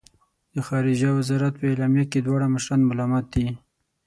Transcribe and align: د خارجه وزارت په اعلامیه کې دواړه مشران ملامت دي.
د 0.55 0.57
خارجه 0.67 1.09
وزارت 1.19 1.53
په 1.57 1.65
اعلامیه 1.71 2.05
کې 2.11 2.19
دواړه 2.21 2.45
مشران 2.53 2.81
ملامت 2.89 3.25
دي. 3.33 3.47